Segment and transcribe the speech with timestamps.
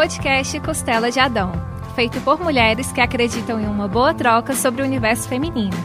[0.00, 1.52] podcast Costela de Adão,
[1.94, 5.76] feito por mulheres que acreditam em uma boa troca sobre o universo feminino.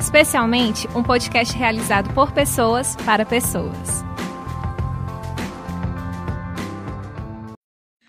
[0.00, 4.02] Especialmente um podcast realizado por pessoas para pessoas.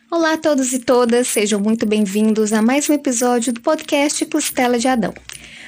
[0.09, 4.79] Olá a todos e todas, sejam muito bem-vindos a mais um episódio do podcast Costela
[4.79, 5.13] de Adão.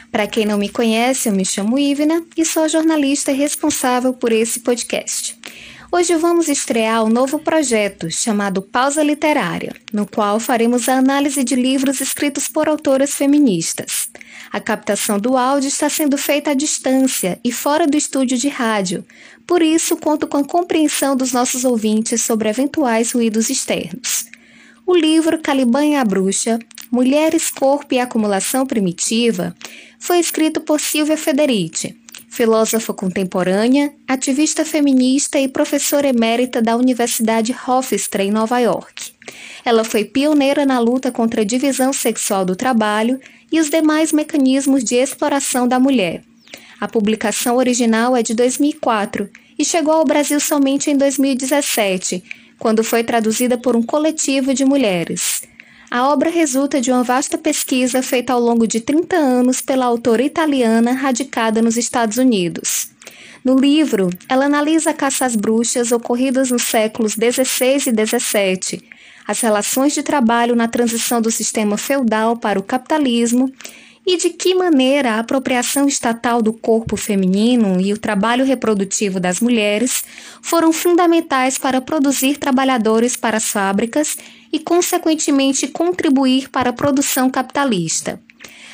[0.09, 4.31] Para quem não me conhece, eu me chamo Ivna e sou a jornalista responsável por
[4.31, 5.40] esse podcast.
[5.93, 11.53] Hoje vamos estrear um novo projeto chamado Pausa Literária, no qual faremos a análise de
[11.53, 14.07] livros escritos por autoras feministas.
[14.53, 19.05] A captação do áudio está sendo feita à distância e fora do estúdio de rádio,
[19.45, 24.27] por isso conto com a compreensão dos nossos ouvintes sobre eventuais ruídos externos.
[24.87, 26.57] O livro Caliban e a Bruxa,
[26.89, 29.53] Mulheres, Corpo e Acumulação Primitiva,
[29.99, 32.00] foi escrito por Silvia Federici
[32.31, 39.11] filósofa contemporânea, ativista feminista e professora emérita da Universidade Hofstra, em Nova York.
[39.65, 43.19] Ela foi pioneira na luta contra a divisão sexual do trabalho
[43.51, 46.23] e os demais mecanismos de exploração da mulher.
[46.79, 52.23] A publicação original é de 2004 e chegou ao Brasil somente em 2017,
[52.57, 55.43] quando foi traduzida por um coletivo de mulheres.
[55.91, 60.23] A obra resulta de uma vasta pesquisa feita ao longo de 30 anos pela autora
[60.23, 62.87] italiana radicada nos Estados Unidos.
[63.43, 68.81] No livro, ela analisa a caça às bruxas ocorridas nos séculos XVI e XVII,
[69.27, 73.51] as relações de trabalho na transição do sistema feudal para o capitalismo
[74.07, 79.41] e de que maneira a apropriação estatal do corpo feminino e o trabalho reprodutivo das
[79.41, 80.05] mulheres
[80.41, 84.15] foram fundamentais para produzir trabalhadores para as fábricas
[84.51, 88.21] e, consequentemente, contribuir para a produção capitalista.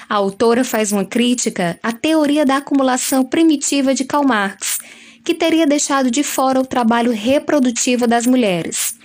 [0.10, 4.80] A autora faz uma crítica à teoria da acumulação primitiva de Karl Marx,
[5.24, 8.96] que teria deixado de fora o trabalho reprodutivo das mulheres.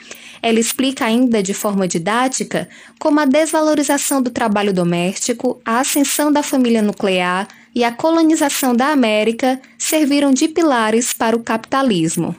[0.41, 6.43] Ela explica ainda de forma didática como a desvalorização do trabalho doméstico, a ascensão da
[6.43, 12.37] família nuclear e a colonização da América serviram de pilares para o capitalismo.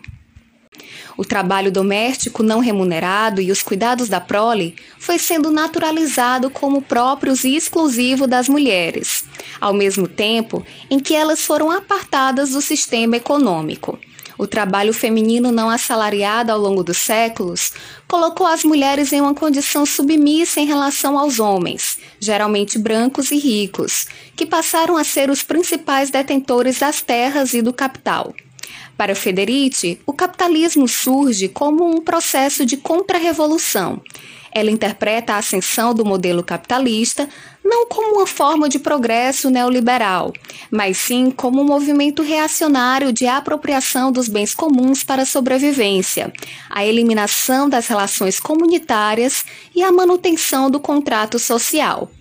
[1.16, 7.44] O trabalho doméstico não remunerado e os cuidados da prole foi sendo naturalizado como próprios
[7.44, 9.24] e exclusivo das mulheres,
[9.62, 14.00] ao mesmo tempo em que elas foram apartadas do sistema econômico.
[14.38, 17.72] O trabalho feminino não assalariado ao longo dos séculos
[18.08, 24.08] colocou as mulheres em uma condição submissa em relação aos homens, geralmente brancos e ricos,
[24.36, 28.34] que passaram a ser os principais detentores das terras e do capital.
[28.98, 34.02] Para Federici, o capitalismo surge como um processo de contra-revolução
[34.54, 37.28] ela interpreta a ascensão do modelo capitalista
[37.66, 40.32] não como uma forma de progresso neoliberal,
[40.70, 46.32] mas sim como um movimento reacionário de apropriação dos bens comuns para a sobrevivência,
[46.70, 49.44] a eliminação das relações comunitárias
[49.74, 52.12] e a manutenção do contrato social.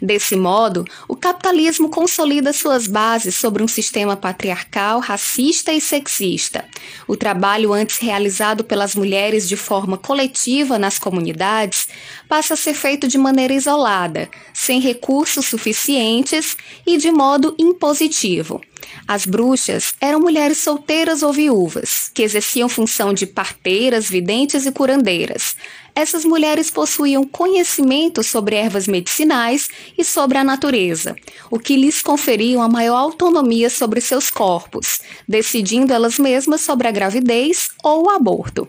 [0.00, 6.64] Desse modo, o capitalismo consolida suas bases sobre um sistema patriarcal, racista e sexista.
[7.06, 11.88] O trabalho antes realizado pelas mulheres de forma coletiva nas comunidades
[12.28, 16.56] passa a ser feito de maneira isolada, sem recursos suficientes
[16.86, 18.60] e de modo impositivo.
[19.06, 25.56] As bruxas eram mulheres solteiras ou viúvas, que exerciam função de parteiras, videntes e curandeiras.
[25.96, 31.16] Essas mulheres possuíam conhecimento sobre ervas medicinais e sobre a natureza,
[31.50, 36.90] o que lhes conferia uma maior autonomia sobre seus corpos, decidindo elas mesmas sobre a
[36.90, 38.68] gravidez ou o aborto.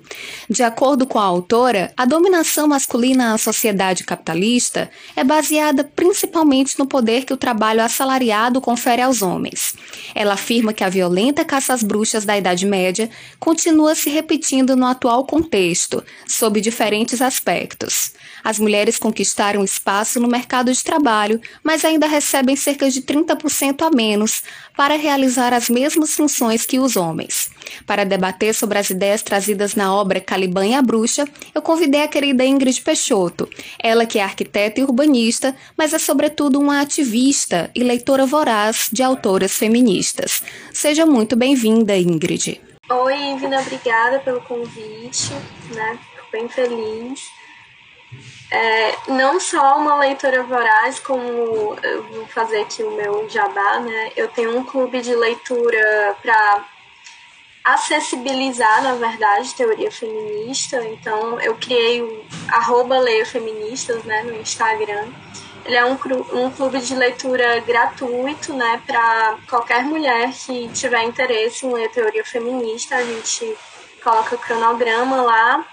[0.50, 6.88] De acordo com a autora, a dominação masculina na sociedade capitalista é baseada principalmente no
[6.88, 9.76] poder que o trabalho assalariado confere aos homens.
[10.20, 13.08] Ela afirma que a violenta caça às bruxas da Idade Média
[13.40, 18.14] continua se repetindo no atual contexto, sob diferentes aspectos.
[18.44, 23.92] As mulheres conquistaram espaço no mercado de trabalho, mas ainda recebem cerca de 30% a
[23.96, 24.42] menos
[24.76, 27.52] para realizar as mesmas funções que os homens.
[27.86, 32.08] Para debater sobre as ideias trazidas na obra Caliban e a Bruxa, eu convidei a
[32.08, 33.50] querida Ingrid Peixoto,
[33.82, 39.04] ela que é arquiteta e urbanista, mas é sobretudo uma ativista e leitora voraz de
[39.04, 40.44] autoras feministas.
[40.74, 42.62] Seja muito bem-vinda, Ingrid.
[42.90, 45.34] Oi, Ivina, obrigada pelo convite,
[45.74, 46.00] né?
[46.16, 47.22] Fico bem feliz.
[48.50, 54.12] É, não só uma leitora voraz, como eu vou fazer aqui o meu jabá, né?
[54.16, 56.66] Eu tenho um clube de leitura para
[57.74, 60.82] acessibilizar, na verdade, teoria feminista.
[60.88, 65.08] Então, eu criei o arroba Leia Feministas né, no Instagram.
[65.66, 65.98] Ele é um,
[66.34, 72.24] um clube de leitura gratuito, né, para qualquer mulher que tiver interesse em ler teoria
[72.24, 72.96] feminista.
[72.96, 73.58] A gente
[74.02, 75.66] coloca o cronograma lá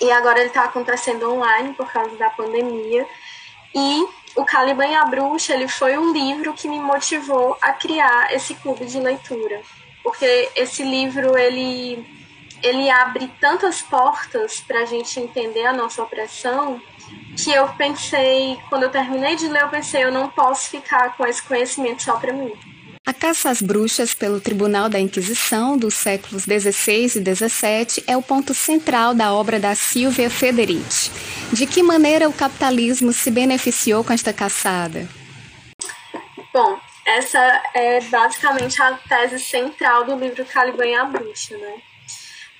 [0.00, 3.04] e agora ele está acontecendo online por causa da pandemia.
[3.74, 4.06] E
[4.36, 8.54] o Caliban e a Bruxa ele foi um livro que me motivou a criar esse
[8.54, 9.60] clube de leitura,
[10.02, 12.04] porque esse livro ele
[12.62, 16.80] ele abre tantas portas para a gente entender a nossa opressão
[17.36, 21.24] que eu pensei, quando eu terminei de ler, eu pensei, eu não posso ficar com
[21.24, 22.52] esse conhecimento só para mim.
[23.06, 28.22] A caça às bruxas pelo Tribunal da Inquisição dos séculos XVI e XVII é o
[28.22, 31.10] ponto central da obra da Silvia Federici.
[31.52, 35.08] De que maneira o capitalismo se beneficiou com esta caçada?
[36.52, 36.78] Bom,
[37.16, 41.82] essa é basicamente a tese central do livro Caliban e a Bruxa, né?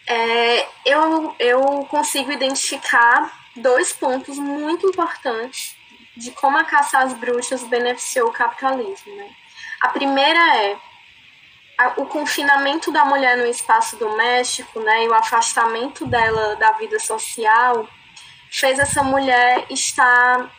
[0.06, 1.60] É, eu, eu
[1.90, 5.76] consigo identificar dois pontos muito importantes
[6.16, 9.30] de como a caça às bruxas beneficiou o capitalismo, né?
[9.82, 10.76] A primeira é
[11.96, 17.88] o confinamento da mulher no espaço doméstico, né, e o afastamento dela da vida social,
[18.50, 20.50] fez essa mulher estar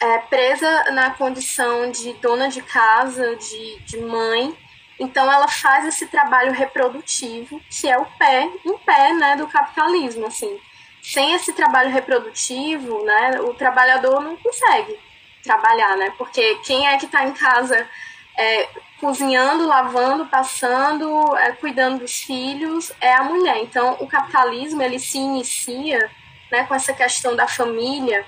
[0.00, 4.56] é, presa na condição de dona de casa, de, de mãe.
[4.98, 10.26] Então, ela faz esse trabalho reprodutivo, que é o pé, um pé, né, do capitalismo,
[10.26, 10.58] assim.
[11.02, 14.98] Sem esse trabalho reprodutivo, né, o trabalhador não consegue
[15.42, 17.88] trabalhar, né, porque quem é que está em casa
[18.36, 18.68] é,
[19.00, 23.58] cozinhando, lavando, passando, é, cuidando dos filhos, é a mulher.
[23.58, 26.10] Então, o capitalismo ele se inicia
[26.50, 28.24] né, com essa questão da família,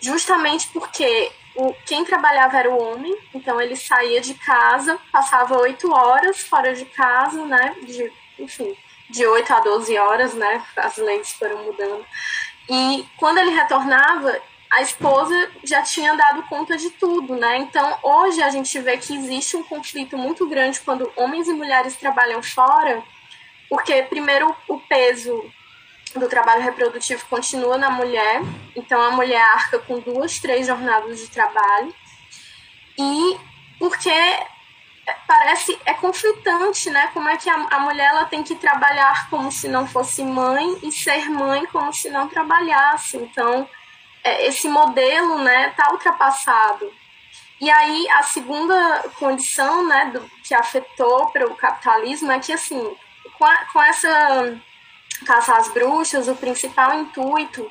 [0.00, 5.92] justamente porque o, quem trabalhava era o homem, então ele saía de casa, passava oito
[5.92, 8.76] horas fora de casa, né, de, enfim,
[9.10, 12.06] de oito a doze horas, né, as leis foram mudando.
[12.68, 14.40] E quando ele retornava,
[14.70, 17.56] a esposa já tinha dado conta de tudo, né?
[17.56, 21.96] Então, hoje a gente vê que existe um conflito muito grande quando homens e mulheres
[21.96, 23.02] trabalham fora,
[23.68, 25.50] porque primeiro o peso
[26.14, 28.42] do trabalho reprodutivo continua na mulher,
[28.74, 31.94] então a mulher arca com duas, três jornadas de trabalho,
[32.98, 33.38] e
[33.78, 34.10] porque
[35.26, 37.10] parece é conflitante, né?
[37.14, 40.78] Como é que a, a mulher ela tem que trabalhar como se não fosse mãe
[40.82, 43.16] e ser mãe como se não trabalhasse.
[43.16, 43.68] Então,
[44.24, 46.92] é, esse modelo né está ultrapassado
[47.60, 52.96] e aí a segunda condição né do, que afetou para o capitalismo é que assim
[53.38, 54.60] com, a, com essa
[55.24, 57.70] caça às bruxas o principal intuito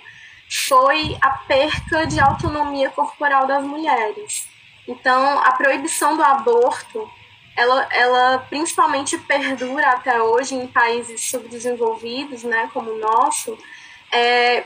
[0.50, 4.48] foi a perca de autonomia corporal das mulheres
[4.88, 7.10] então a proibição do aborto
[7.56, 13.58] ela, ela principalmente perdura até hoje em países subdesenvolvidos né como o nosso
[14.12, 14.64] é,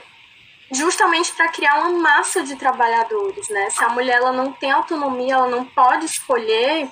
[0.71, 3.69] justamente para criar uma massa de trabalhadores, né?
[3.69, 6.89] Se a mulher ela não tem autonomia, ela não pode escolher,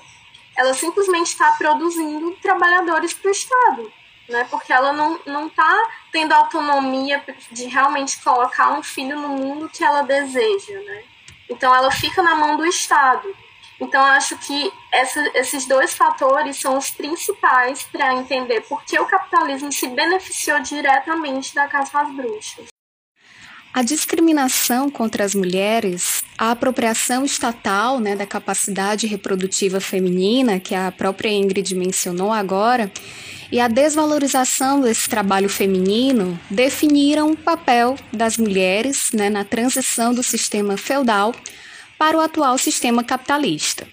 [0.55, 3.93] ela simplesmente está produzindo trabalhadores para o Estado,
[4.29, 4.47] né?
[4.49, 9.83] Porque ela não não está tendo autonomia de realmente colocar um filho no mundo que
[9.83, 11.03] ela deseja, né?
[11.49, 13.35] Então ela fica na mão do Estado.
[13.79, 19.05] Então acho que essa, esses dois fatores são os principais para entender por que o
[19.05, 22.67] capitalismo se beneficiou diretamente da caça às bruxas.
[23.71, 30.91] A discriminação contra as mulheres, a apropriação estatal né, da capacidade reprodutiva feminina, que a
[30.91, 32.91] própria Ingrid mencionou agora,
[33.51, 40.23] e a desvalorização desse trabalho feminino definiram o papel das mulheres né, na transição do
[40.23, 41.33] sistema feudal
[41.97, 43.87] para o atual sistema capitalista.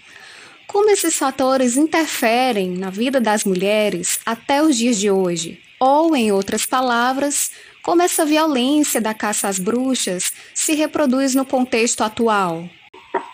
[0.65, 5.61] Como esses fatores interferem na vida das mulheres até os dias de hoje?
[5.79, 7.51] Ou, em outras palavras,
[7.87, 12.67] como essa violência da caça às bruxas se reproduz no contexto atual?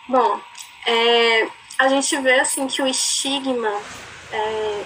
[0.08, 0.40] Bom,
[0.86, 3.80] é, a gente vê assim que o estigma
[4.30, 4.84] é,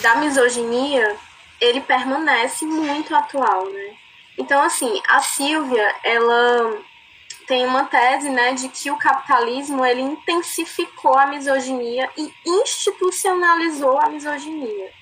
[0.00, 1.14] da misoginia
[1.60, 3.94] ele permanece muito atual, né?
[4.38, 6.78] Então, assim, a Silvia, ela
[7.46, 14.08] tem uma tese, né, de que o capitalismo ele intensificou a misoginia e institucionalizou a
[14.08, 15.01] misoginia.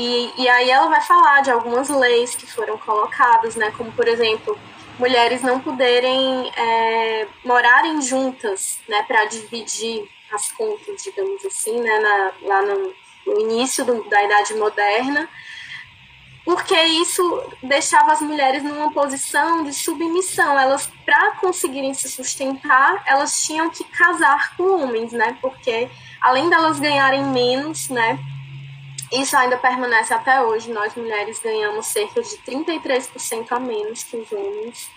[0.00, 3.72] E, e aí ela vai falar de algumas leis que foram colocadas, né?
[3.76, 4.56] Como, por exemplo,
[4.96, 9.02] mulheres não poderem é, morarem juntas, né?
[9.08, 11.98] Para dividir as contas, digamos assim, né?
[11.98, 12.94] Na, lá no,
[13.26, 15.28] no início do, da Idade Moderna
[16.44, 20.58] porque isso deixava as mulheres numa posição de submissão.
[20.58, 25.36] Elas, para conseguirem se sustentar, elas tinham que casar com homens, né?
[25.42, 28.18] Porque além delas ganharem menos, né?
[29.12, 30.70] Isso ainda permanece até hoje.
[30.70, 34.90] Nós mulheres ganhamos cerca de 33% a menos que os homens,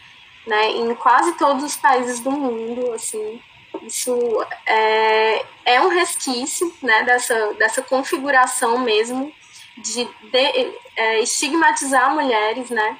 [0.45, 0.71] né?
[0.71, 3.41] Em quase todos os países do mundo, assim.
[3.83, 7.03] Isso é, é um resquício, né?
[7.03, 9.33] Dessa, dessa configuração mesmo
[9.77, 12.99] de, de é, estigmatizar mulheres, né?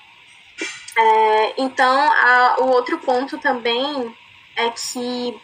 [0.98, 4.16] É, então, a, o outro ponto também
[4.56, 5.40] é que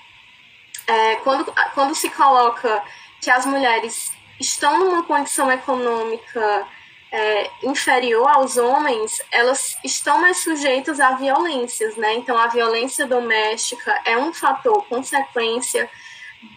[0.87, 2.83] é, quando, quando se coloca
[3.21, 6.67] que as mulheres estão numa condição econômica
[7.11, 12.13] é, inferior aos homens, elas estão mais sujeitas a violências, né?
[12.15, 15.89] Então, a violência doméstica é um fator, consequência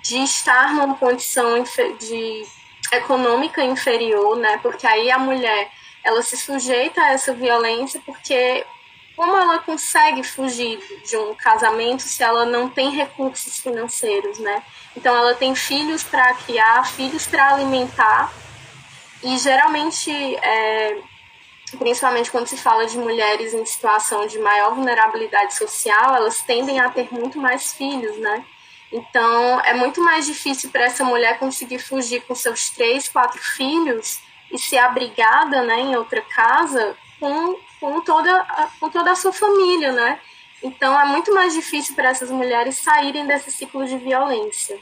[0.03, 1.63] de estar numa condição
[1.99, 2.45] de
[2.93, 4.59] econômica inferior, né?
[4.59, 5.71] Porque aí a mulher
[6.03, 8.65] ela se sujeita a essa violência porque
[9.21, 14.63] como ela consegue fugir de um casamento se ela não tem recursos financeiros, né?
[14.97, 18.33] Então ela tem filhos para criar, filhos para alimentar
[19.23, 21.03] e geralmente, é,
[21.79, 26.89] principalmente quando se fala de mulheres em situação de maior vulnerabilidade social, elas tendem a
[26.89, 28.43] ter muito mais filhos, né?
[28.91, 34.19] Então, é muito mais difícil para essa mulher conseguir fugir com seus três, quatro filhos
[34.51, 38.47] e ser abrigada né, em outra casa com, com, toda,
[38.79, 40.21] com toda a sua família, né?
[40.63, 44.79] Então, é muito mais difícil para essas mulheres saírem desse ciclo de violência.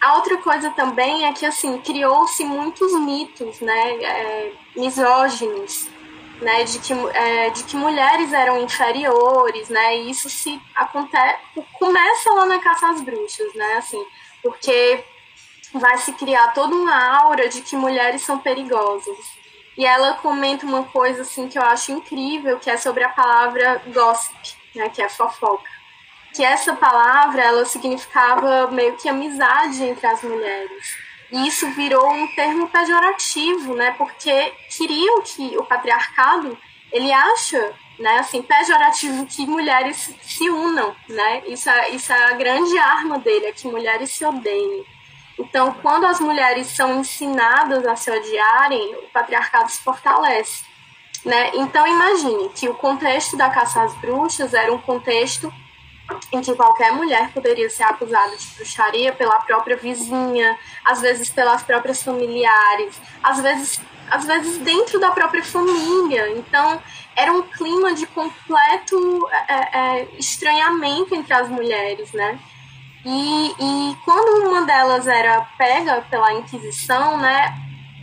[0.00, 5.88] A outra coisa também é que, assim, criou-se muitos mitos, né, é, misóginos,
[6.40, 11.38] né, de que, é, de que mulheres eram inferiores, né, e isso se acontece,
[11.78, 14.04] começa lá na caça às bruxas, né, assim,
[14.42, 15.04] porque
[15.72, 19.41] vai se criar toda uma aura de que mulheres são perigosas.
[19.76, 23.82] E ela comenta uma coisa, assim, que eu acho incrível, que é sobre a palavra
[23.86, 25.70] gossip, né, que é fofoca.
[26.34, 30.96] Que essa palavra, ela significava meio que amizade entre as mulheres.
[31.30, 33.94] E isso virou um termo pejorativo, né?
[33.96, 36.58] Porque queriam que o patriarcado,
[36.90, 41.42] ele acha, né, assim, pejorativo que mulheres se unam, né?
[41.46, 44.84] Isso é, isso é a grande arma dele, é que mulheres se odeiem.
[45.42, 50.64] Então, quando as mulheres são ensinadas a se odiarem, o patriarcado se fortalece.
[51.24, 51.50] Né?
[51.54, 55.52] Então, imagine que o contexto da caça às bruxas era um contexto
[56.32, 61.62] em que qualquer mulher poderia ser acusada de bruxaria pela própria vizinha, às vezes pelas
[61.62, 63.80] próprias familiares, às vezes,
[64.10, 66.30] às vezes dentro da própria família.
[66.36, 66.80] Então,
[67.16, 72.38] era um clima de completo é, é, estranhamento entre as mulheres, né?
[73.04, 77.54] E, e quando uma delas era pega pela Inquisição, né,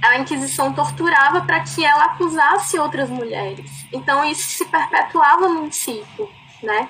[0.01, 3.85] a Inquisição torturava para que ela acusasse outras mulheres.
[3.91, 6.29] Então isso se perpetuava num ciclo,
[6.61, 6.89] né?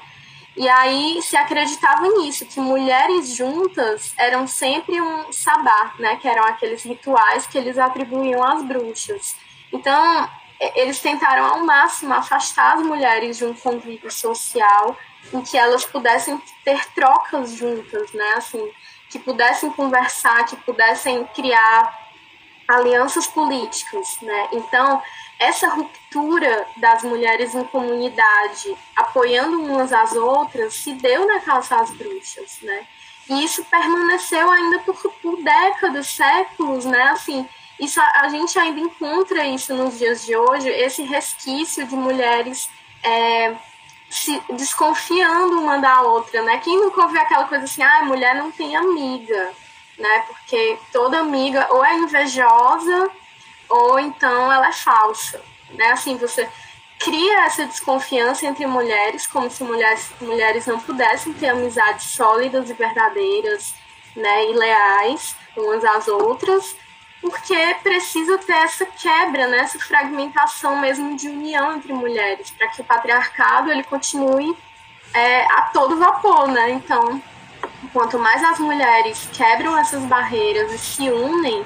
[0.58, 6.18] E aí se acreditava nisso, que mulheres juntas eram sempre um sabá, né?
[6.18, 9.36] Que eram aqueles rituais que eles atribuíam às bruxas.
[9.72, 10.30] Então,
[10.76, 14.98] eles tentaram ao máximo afastar as mulheres de um convívio social
[15.34, 18.34] em que elas pudessem ter trocas juntas, né?
[18.38, 18.72] Assim,
[19.10, 21.98] que pudessem conversar, que pudessem criar
[22.68, 24.50] alianças políticas, né?
[24.54, 25.02] Então,
[25.40, 31.90] essa ruptura das mulheres em comunidade, apoiando umas às outras, se deu na calça às
[31.92, 32.86] bruxas, né?
[33.30, 37.04] E isso permaneceu ainda por, por décadas, séculos, né?
[37.04, 37.48] Assim,
[37.80, 42.70] isso a, gente ainda encontra isso nos dias de hoje, esse resquício de mulheres
[43.02, 43.56] é,
[44.10, 46.58] se desconfiando uma da outra, né?
[46.60, 49.52] Quem nunca ouviu aquela coisa assim, ah, mulher não tem amiga,
[49.98, 50.26] né?
[50.28, 53.12] Porque toda amiga ou é invejosa
[53.70, 55.92] ou então ela é falsa, né?
[55.92, 56.50] Assim, você
[57.00, 62.74] cria essa desconfiança entre mulheres, como se mulheres, mulheres não pudessem ter amizades sólidas e
[62.74, 63.74] verdadeiras,
[64.16, 66.76] né, e leais umas às outras,
[67.22, 72.82] porque precisa ter essa quebra, né, essa fragmentação mesmo de união entre mulheres, para que
[72.82, 74.56] o patriarcado ele continue
[75.14, 76.72] é, a todo vapor, né?
[76.72, 77.22] Então,
[77.92, 81.66] quanto mais as mulheres quebram essas barreiras e se unem,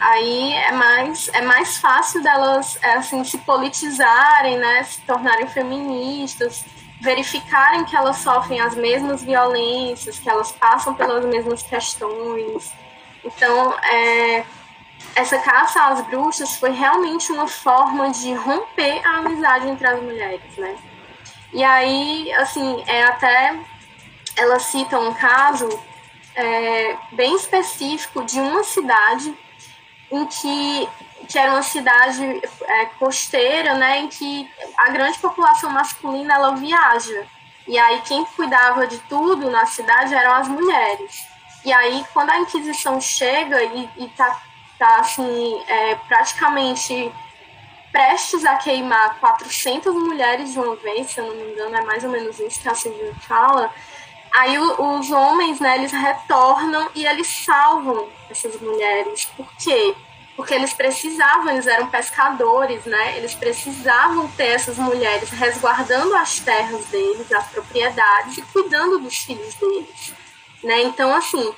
[0.00, 6.64] aí é mais, é mais fácil delas é, assim, se politizarem, né, se tornarem feministas,
[7.00, 12.72] verificarem que elas sofrem as mesmas violências, que elas passam pelas mesmas questões.
[13.22, 14.44] Então, é,
[15.14, 20.56] essa caça às bruxas foi realmente uma forma de romper a amizade entre as mulheres,
[20.56, 20.76] né?
[21.52, 23.58] E aí, assim, é até
[24.36, 25.68] ela cita um caso
[26.34, 29.34] é, bem específico de uma cidade
[30.10, 30.88] em que,
[31.28, 37.26] que era uma cidade é, costeira, né, em que a grande população masculina ela viaja.
[37.66, 41.26] E aí quem cuidava de tudo na cidade eram as mulheres.
[41.64, 44.40] E aí quando a Inquisição chega e, e tá,
[44.78, 47.12] tá assim, é, praticamente
[47.92, 52.04] prestes a queimar 400 mulheres de uma vez, se eu não me engano, é mais
[52.04, 53.72] ou menos isso que a Silvia fala,
[54.34, 59.24] aí os homens, né, eles retornam e eles salvam essas mulheres.
[59.36, 59.94] Por quê?
[60.36, 63.16] porque eles precisavam, eles eram pescadores, né?
[63.16, 69.54] Eles precisavam ter essas mulheres resguardando as terras deles, as propriedades e cuidando dos filhos
[69.54, 70.12] deles,
[70.62, 70.82] né?
[70.82, 71.54] Então, assim,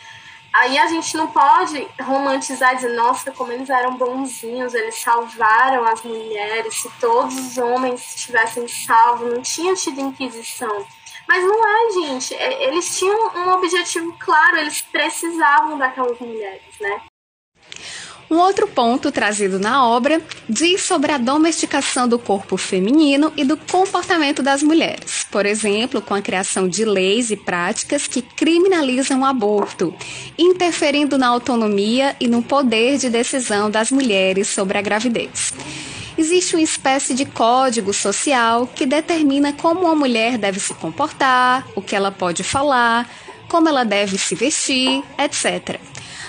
[0.55, 6.03] aí a gente não pode romantizar dizer, nossa, como eles eram bonzinhos, eles salvaram as
[6.03, 10.87] mulheres, se todos os homens tivessem salvo, não tinha tido inquisição.
[11.29, 12.35] Mas não é, gente.
[12.35, 17.03] É, eles tinham um objetivo claro, eles precisavam daquelas mulheres, né?
[18.31, 23.57] Um outro ponto trazido na obra diz sobre a domesticação do corpo feminino e do
[23.57, 29.25] comportamento das mulheres, por exemplo, com a criação de leis e práticas que criminalizam o
[29.25, 29.95] aborto,
[30.37, 35.55] interferindo na autonomia e no poder de decisão das mulheres sobre a gravidez.
[36.19, 41.81] Existe uma espécie de código social que determina como uma mulher deve se comportar, o
[41.81, 43.09] que ela pode falar,
[43.49, 45.81] como ela deve se vestir, etc.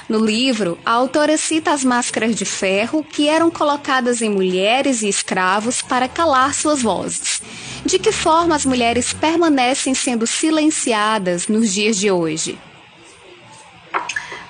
[0.09, 5.07] No livro, a autora cita as máscaras de ferro que eram colocadas em mulheres e
[5.07, 7.43] escravos para calar suas vozes.
[7.85, 12.59] De que forma as mulheres permanecem sendo silenciadas nos dias de hoje?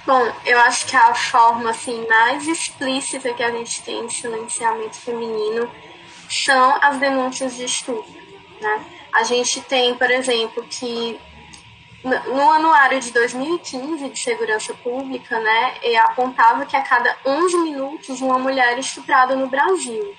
[0.08, 4.96] Bom, eu acho que a forma assim mais explícita que a gente tem de silenciamento
[4.96, 5.70] feminino
[6.30, 8.16] são as denúncias de estupro,
[8.62, 8.86] né?
[9.14, 11.20] A gente tem, por exemplo, que
[12.04, 18.40] no anuário de 2015 de segurança pública, né, apontava que a cada 11 minutos uma
[18.40, 20.16] mulher é estuprada no Brasil.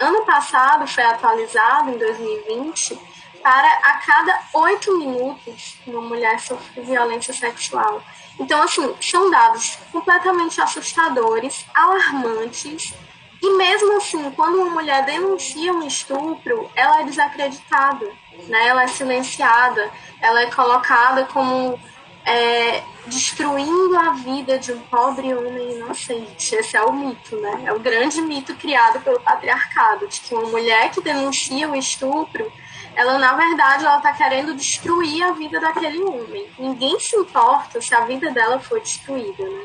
[0.00, 2.98] Ano passado foi atualizado, em 2020,
[3.42, 8.02] para a cada 8 minutos uma mulher sofre violência sexual.
[8.38, 12.94] Então, assim, são dados completamente assustadores, alarmantes,
[13.40, 18.10] e mesmo assim, quando uma mulher denuncia um estupro, ela é desacreditada,
[18.48, 18.68] né?
[18.68, 21.78] ela é silenciada, ela é colocada como
[22.24, 26.54] é, destruindo a vida de um pobre homem inocente.
[26.54, 27.64] Esse é o mito, né?
[27.66, 32.50] É o grande mito criado pelo patriarcado, de que uma mulher que denuncia o estupro,
[32.94, 36.48] ela na verdade ela está querendo destruir a vida daquele homem.
[36.58, 39.64] Ninguém se importa se a vida dela foi destruída, né?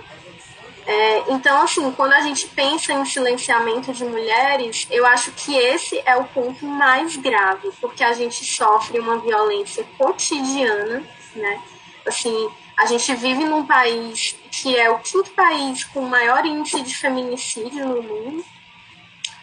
[0.90, 6.02] É, então, assim, quando a gente pensa em silenciamento de mulheres, eu acho que esse
[6.06, 11.04] é o ponto mais grave, porque a gente sofre uma violência cotidiana,
[11.36, 11.62] né?
[12.06, 16.96] Assim, a gente vive num país que é o quinto país com maior índice de
[16.96, 18.46] feminicídio no mundo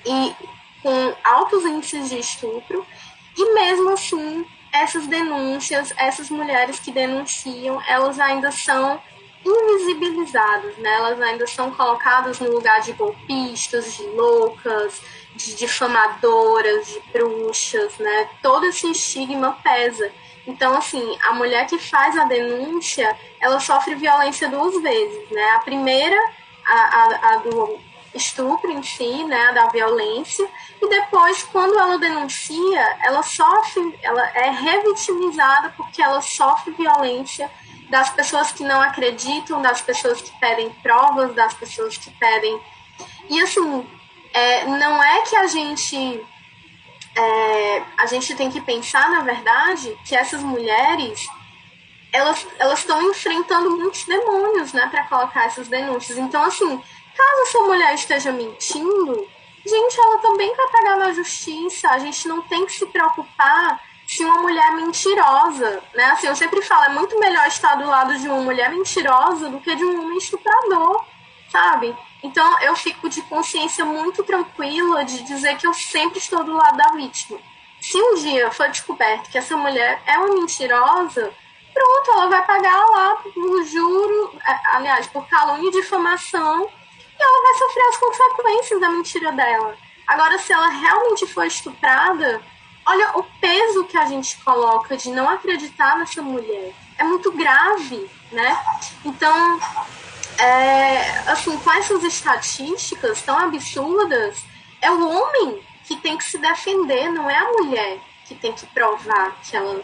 [0.07, 0.35] e
[0.83, 2.87] com altos índices de estupro,
[3.37, 8.99] e mesmo assim, essas denúncias, essas mulheres que denunciam, elas ainda são
[9.45, 10.95] invisibilizadas, né?
[10.95, 15.03] Elas ainda são colocadas no lugar de golpistas, de loucas,
[15.35, 18.29] de difamadoras, de bruxas, né?
[18.43, 20.11] Todo esse estigma pesa.
[20.47, 25.51] Então, assim, a mulher que faz a denúncia, ela sofre violência duas vezes, né?
[25.51, 26.17] A primeira,
[26.67, 27.81] a, a, a do
[28.15, 30.49] estupro em si, né, a da violência,
[30.81, 37.51] e depois, quando ela denuncia, ela sofre, ela é revitimizada porque ela sofre violência
[37.95, 42.61] das pessoas que não acreditam, das pessoas que pedem provas, das pessoas que pedem.
[43.31, 43.89] E assim,
[44.33, 46.27] é, não é que a gente.
[47.17, 51.25] É, a gente tem que pensar, na verdade, que essas mulheres
[52.13, 56.19] elas elas estão enfrentando muitos demônios, né, para colocar essas denúncias.
[56.19, 56.77] Então, assim,
[57.17, 59.29] caso essa mulher esteja mentindo,
[59.65, 61.89] gente, ela também vai pagar na justiça.
[61.91, 66.05] A gente não tem que se preocupar se uma mulher mentirosa, né?
[66.07, 69.61] Assim, eu sempre falo, é muito melhor estar do lado de uma mulher mentirosa do
[69.61, 71.05] que de um homem estuprador,
[71.51, 71.97] sabe?
[72.23, 76.77] Então eu fico de consciência muito tranquila de dizer que eu sempre estou do lado
[76.77, 77.39] da vítima.
[77.81, 81.33] Se um dia for descoberto que essa mulher é uma mentirosa,
[81.73, 86.67] pronto, ela vai pagar lá por juro, é, aliás, por calúnia e difamação,
[87.19, 89.77] e ela vai sofrer as consequências da mentira dela.
[90.07, 92.41] Agora, se ela realmente for estuprada,
[92.87, 96.73] olha o peso que a gente coloca de não acreditar nessa mulher.
[96.99, 98.59] É muito grave, né?
[99.05, 99.61] Então,
[100.39, 104.45] é, assim, com essas estatísticas tão absurdas,
[104.81, 108.67] é o homem que tem que se defender, não é a mulher que tem que
[108.67, 109.83] provar que ela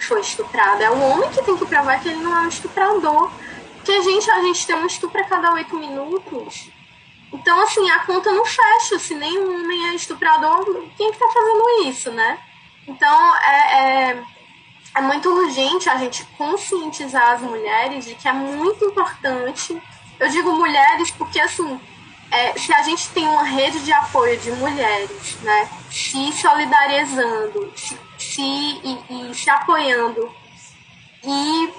[0.00, 0.84] foi estuprada.
[0.84, 3.30] É o homem que tem que provar que ele não é um estuprador.
[3.76, 6.68] Porque, gente, a gente tem um estupro a cada oito minutos.
[7.32, 8.98] Então, assim, a conta não fecha.
[8.98, 10.64] Se nem um homem é estuprador,
[10.96, 12.38] quem que tá fazendo isso, né?
[12.86, 14.22] Então, é, é,
[14.96, 19.80] é muito urgente a gente conscientizar as mulheres de que é muito importante.
[20.18, 21.80] Eu digo mulheres porque, assim,
[22.30, 27.98] é, se a gente tem uma rede de apoio de mulheres, né, se solidarizando, se,
[28.18, 30.32] se e, e se apoiando
[31.22, 31.72] e,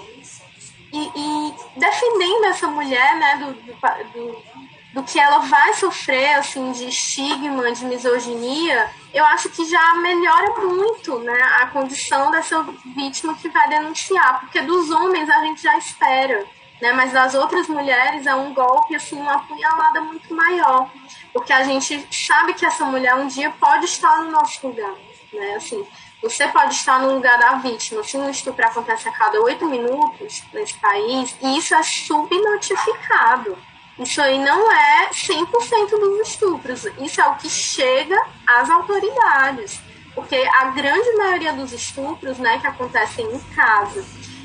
[0.92, 3.72] e, e, defendendo essa mulher, né, do, do,
[4.12, 4.57] do
[4.92, 10.60] do que ela vai sofrer assim de estigma, de misoginia, eu acho que já melhora
[10.60, 12.62] muito, né, a condição dessa
[12.96, 16.44] vítima que vai denunciar, porque dos homens a gente já espera,
[16.80, 20.90] né, mas das outras mulheres é um golpe assim, uma apunhalada muito maior,
[21.32, 24.94] porque a gente sabe que essa mulher um dia pode estar no nosso lugar,
[25.32, 25.86] né, assim,
[26.20, 28.02] você pode estar no lugar da vítima.
[28.02, 33.56] Se um estupro acontece a cada oito minutos nesse país, e isso é subnotificado.
[33.98, 36.86] Isso aí não é 100% dos estupros.
[37.00, 39.80] Isso é o que chega às autoridades.
[40.14, 44.04] Porque a grande maioria dos estupros né, que acontecem em casa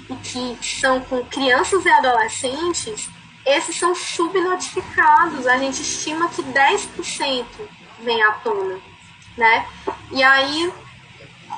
[0.10, 3.10] e que são com crianças e adolescentes,
[3.46, 5.46] esses são subnotificados.
[5.46, 7.46] A gente estima que 10%
[8.00, 8.80] vem à tona.
[9.38, 9.66] Né?
[10.12, 10.72] E aí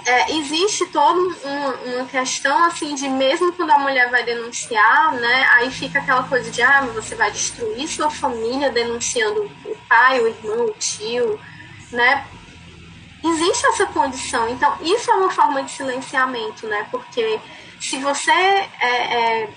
[0.06, 5.48] é, existe toda uma, uma, questão assim de mesmo quando a mulher vai denunciar, né?
[5.54, 10.28] Aí fica aquela coisa de ah, você vai destruir sua família denunciando o pai, o
[10.28, 11.40] irmão, o tio,
[11.92, 12.26] né?
[13.24, 14.48] Existe essa condição.
[14.50, 16.86] Então, isso é uma forma de silenciamento, né?
[16.92, 17.40] Porque
[17.82, 19.50] se você é, é,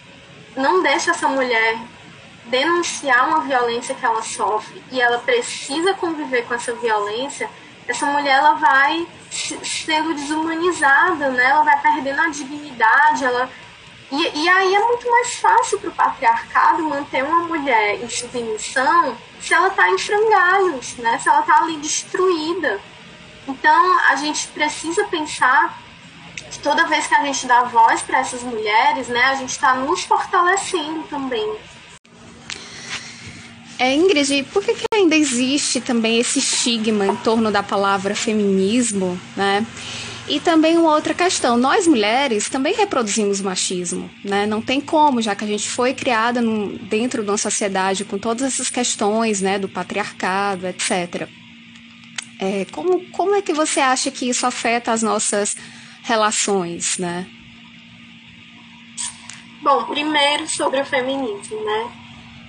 [0.57, 1.79] não deixa essa mulher
[2.47, 7.51] denunciar uma violência que ela sofre e ela precisa conviver com essa violência,
[7.89, 11.45] essa mulher ela vai sendo desumanizada, né?
[11.45, 13.51] Ela vai perdendo a dignidade, ela
[14.11, 19.17] e, e aí é muito mais fácil para o patriarcado manter uma mulher em submissão
[19.39, 21.19] se ela está em frangalhos, né?
[21.19, 22.81] Se ela está ali destruída.
[23.47, 25.79] Então a gente precisa pensar
[26.51, 29.75] que toda vez que a gente dá voz para essas mulheres, né, a gente está
[29.75, 31.57] nos fortalecendo também.
[33.79, 39.19] É, Ingrid, por que, que ainda existe também esse estigma em torno da palavra feminismo,
[39.37, 39.65] né?
[40.29, 44.47] E também uma outra questão, nós mulheres também reproduzimos machismo, né?
[44.47, 48.19] Não tem como, já que a gente foi criada num, dentro de uma sociedade com
[48.19, 51.29] todas essas questões, né, do patriarcado, etc.
[52.41, 55.57] É, como, como é que você acha que isso afeta as nossas
[56.03, 57.27] relações, né?
[59.63, 61.91] Bom, primeiro sobre o feminismo, né?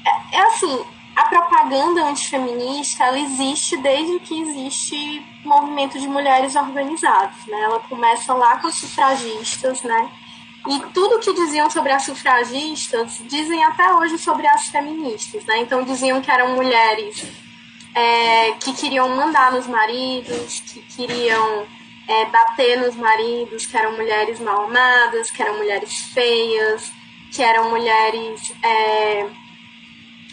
[0.06, 0.80] É, é assim,
[1.20, 7.60] a propaganda antifeminista ela existe desde que existe movimento de mulheres organizadas, né?
[7.62, 10.10] Ela começa lá com as sufragistas, né?
[10.70, 15.60] E tudo que diziam sobre as sufragistas dizem até hoje sobre as feministas, né?
[15.60, 17.26] Então diziam que eram mulheres
[17.94, 21.68] é, que queriam mandar nos maridos, que queriam
[22.08, 26.94] é, bater nos maridos, que eram mulheres mal amadas, que eram mulheres feias,
[27.30, 29.30] que eram mulheres é,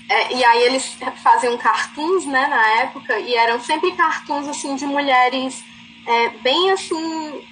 [0.09, 4.87] é, e aí eles faziam cartoons, né, na época, e eram sempre cartoons, assim, de
[4.87, 5.65] mulheres
[6.07, 7.45] é, bem, assim,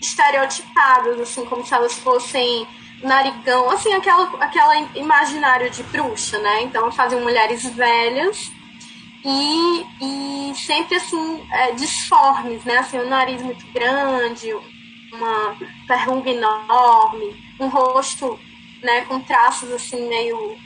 [0.00, 2.66] estereotipadas, assim, como se elas fossem
[3.02, 6.62] narigão, assim, aquela, aquela imaginário de bruxa, né?
[6.62, 8.50] Então faziam mulheres velhas
[9.24, 12.78] e, e sempre, assim, é, disformes, né?
[12.78, 14.54] Assim, um nariz muito grande,
[15.12, 15.56] uma
[15.88, 18.38] verruga enorme, um rosto,
[18.82, 20.56] né, com traços, assim, meio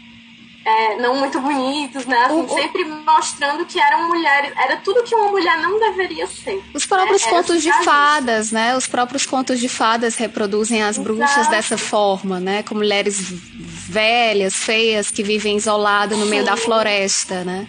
[0.67, 2.25] é, não muito bonitos, né?
[2.25, 6.61] Assim, sempre mostrando que eram mulheres, era tudo que uma mulher não deveria ser.
[6.75, 7.31] Os próprios né?
[7.31, 8.77] contos de fadas, né?
[8.77, 11.51] Os próprios contos de fadas reproduzem as bruxas Exato.
[11.51, 12.65] dessa forma, né?
[12.65, 16.31] Com mulheres velhas, feias, que vivem isoladas no Sim.
[16.31, 17.69] meio da floresta, né?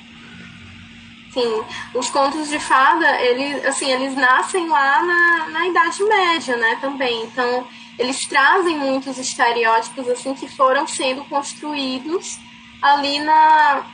[1.32, 6.80] Sim, os contos de fada, eles, assim, eles nascem lá na, na Idade Média, né,
[6.82, 7.26] também.
[7.26, 7.68] Então,
[8.00, 12.40] eles trazem muitos estereótipos, assim, que foram sendo construídos
[12.82, 13.86] ali na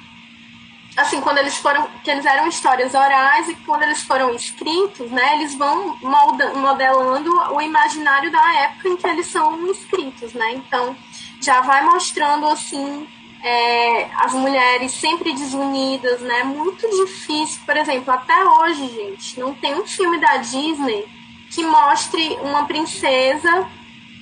[0.96, 5.36] assim, quando eles foram, que eles eram histórias orais e quando eles foram escritos, né,
[5.36, 10.96] eles vão molda, modelando o imaginário da época em que eles são escritos, né, então
[11.42, 13.08] já vai mostrando, assim,
[13.44, 19.74] é, as mulheres sempre desunidas, né, muito difícil, por exemplo, até hoje, gente, não tem
[19.74, 21.06] um filme da Disney
[21.50, 23.68] que mostre uma princesa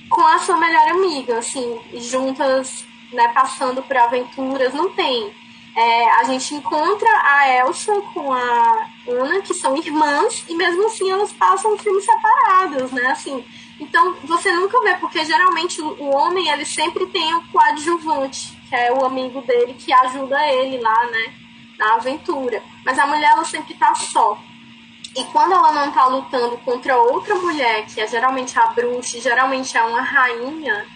[0.08, 5.32] com a sua melhor amiga, assim, juntas né, passando por aventuras, não tem.
[5.74, 11.10] É, a gente encontra a Elsa com a Ana, que são irmãs, e mesmo assim
[11.10, 13.06] elas passam filmes separados, né?
[13.06, 13.42] Assim,
[13.80, 18.92] então você nunca vê, porque geralmente o homem ele sempre tem o coadjuvante, que é
[18.92, 21.34] o amigo dele que ajuda ele lá, né?
[21.78, 22.62] Na aventura.
[22.84, 24.38] Mas a mulher ela sempre tá só.
[25.16, 29.76] E quando ela não tá lutando contra outra mulher, que é geralmente a bruxa, geralmente
[29.76, 30.86] é uma rainha,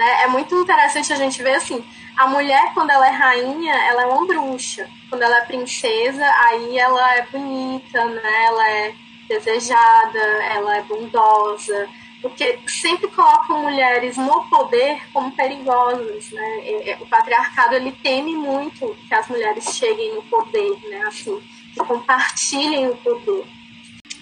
[0.00, 0.22] né?
[0.22, 1.84] É muito interessante a gente ver assim,
[2.16, 4.88] a mulher quando ela é rainha, ela é uma bruxa.
[5.10, 8.44] Quando ela é princesa, aí ela é bonita, né?
[8.46, 8.94] Ela é
[9.28, 11.86] desejada, ela é bondosa,
[12.22, 16.96] porque sempre colocam mulheres no poder como perigosas, né?
[17.00, 21.02] O patriarcado ele teme muito que as mulheres cheguem no poder, né?
[21.06, 21.38] Assim,
[21.74, 23.44] que compartilhem o poder.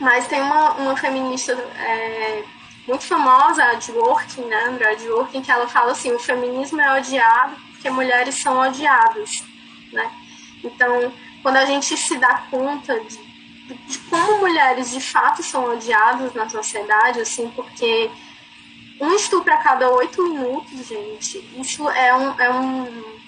[0.00, 2.44] Mas tem uma, uma feminista é,
[2.88, 4.64] muito famosa, a Dworkin, né?
[4.64, 9.44] Andrea que ela fala assim: o feminismo é odiado porque mulheres são odiadas,
[9.92, 10.10] né?
[10.64, 13.28] Então, quando a gente se dá conta de
[13.74, 18.10] de como mulheres de fato são odiadas na sociedade, assim, porque
[19.00, 23.18] um estupro a cada oito minutos, gente, isso é um, é um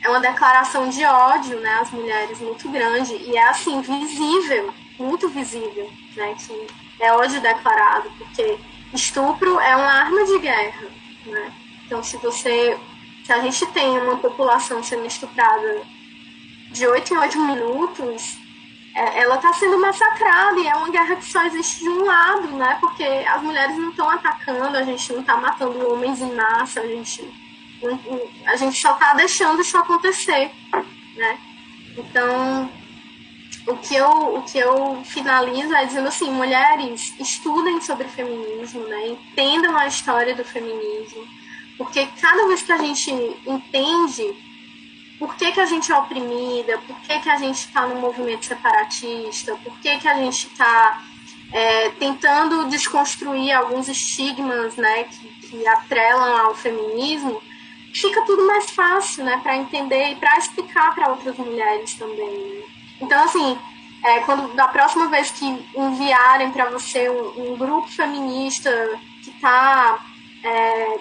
[0.00, 5.28] é uma declaração de ódio, né, às mulheres muito grande e é assim visível, muito
[5.28, 6.66] visível, né, que
[7.00, 8.58] é ódio declarado, porque
[8.92, 10.88] estupro é uma arma de guerra,
[11.26, 11.52] né?
[11.86, 12.78] Então, se você,
[13.24, 15.82] se a gente tem uma população sendo estuprada
[16.70, 18.36] de oito em oito minutos,
[18.94, 22.48] é, ela está sendo massacrada e é uma guerra que só existe de um lado,
[22.48, 22.76] né?
[22.80, 26.86] Porque as mulheres não estão atacando, a gente não está matando homens em massa, a
[26.86, 27.22] gente,
[28.44, 30.50] a gente só está deixando isso acontecer,
[31.16, 31.38] né?
[31.96, 32.70] Então,
[33.68, 39.08] o que eu, o que eu finalizo é dizendo assim, mulheres, estudem sobre feminismo, né?
[39.08, 41.26] Entendam a história do feminismo,
[41.76, 43.10] porque cada vez que a gente
[43.46, 44.34] entende
[45.18, 48.46] por que, que a gente é oprimida, por que, que a gente está no movimento
[48.46, 51.02] separatista, por que, que a gente está
[51.52, 57.42] é, tentando desconstruir alguns estigmas né, que, que atrelam ao feminismo,
[57.92, 62.30] fica tudo mais fácil né, para entender e para explicar para outras mulheres também.
[62.30, 62.77] Né?
[63.00, 63.58] Então, assim,
[64.02, 65.44] é, quando da próxima vez que
[65.76, 68.70] enviarem para você um, um, grupo feminista
[69.22, 69.98] que está
[70.44, 70.98] é,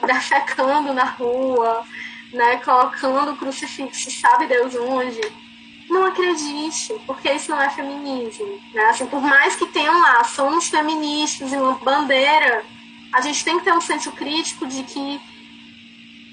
[0.06, 1.84] defecando na rua,
[2.32, 5.20] né, colocando o crucifixo, sabe Deus onde,
[5.88, 8.60] não acredite, porque isso não é feminismo.
[8.72, 8.84] Né?
[8.84, 12.64] Assim, por mais que tenham lá, somos feministas e uma bandeira,
[13.12, 15.20] a gente tem que ter um senso crítico de que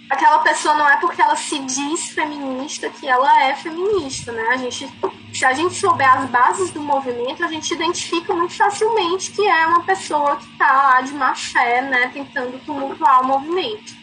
[0.10, 4.44] aquela pessoa não é porque ela se diz feminista que ela é feminista, né?
[4.52, 4.90] A gente,
[5.34, 9.68] se a gente souber as bases do movimento, a gente identifica muito facilmente que é
[9.68, 13.96] uma pessoa que está lá de má fé, né, tentando tumultuar o movimento.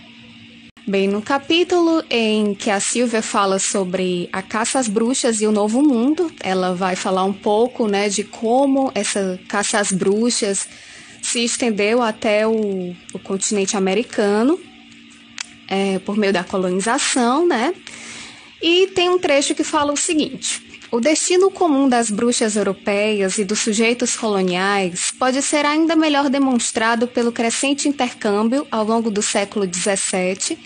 [0.87, 5.53] Bem, no capítulo em que a Silvia fala sobre a caça às bruxas e o
[5.53, 10.69] novo mundo, ela vai falar um pouco, né, de como essa caça às bruxas
[11.23, 14.61] se estendeu até o, o continente americano
[15.69, 17.75] é, por meio da colonização, né?
[18.63, 23.45] E tem um trecho que fala o seguinte: o destino comum das bruxas europeias e
[23.45, 29.67] dos sujeitos coloniais pode ser ainda melhor demonstrado pelo crescente intercâmbio ao longo do século
[29.67, 30.57] XVII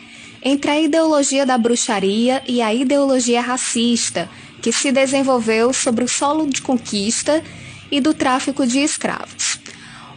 [0.42, 4.28] entre a ideologia da bruxaria e a ideologia racista,
[4.62, 7.42] que se desenvolveu sobre o solo de conquista
[7.90, 9.58] e do tráfico de escravos.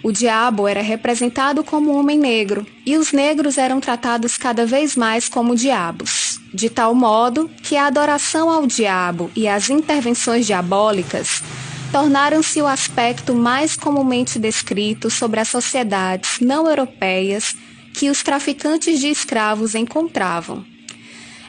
[0.04, 5.30] O diabo era representado como homem negro e os negros eram tratados cada vez mais
[5.30, 11.44] como diabos, de tal modo que a adoração ao diabo e as intervenções diabólicas
[11.92, 17.56] tornaram-se o aspecto mais comumente descrito sobre as sociedades não europeias
[17.94, 20.66] que os traficantes de escravos encontravam.